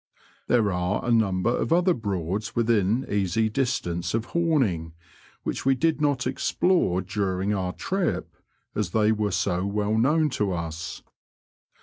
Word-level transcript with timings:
There 0.47 0.71
are 0.71 1.05
a 1.05 1.11
number 1.11 1.55
of 1.55 1.71
other 1.71 1.93
Broads 1.93 2.55
within 2.55 3.05
easy 3.07 3.49
distance 3.49 4.15
of 4.15 4.25
Homing, 4.33 4.93
which 5.43 5.63
we 5.63 5.75
did 5.75 6.01
not 6.01 6.25
explore 6.25 7.03
during 7.03 7.53
our 7.53 7.73
trip, 7.73 8.35
as 8.73 8.89
they 8.93 9.11
were 9.11 9.29
so 9.29 9.63
well 9.63 9.95
known 9.95 10.29
to 10.31 10.53
us. 10.53 11.03